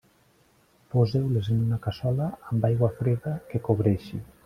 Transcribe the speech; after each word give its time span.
Poseu-les 0.95 1.51
en 1.57 1.61
una 1.67 1.79
cassola, 1.85 2.31
amb 2.53 2.69
aigua 2.73 2.93
freda, 3.03 3.39
que 3.53 3.67
cobreixi. 3.71 4.27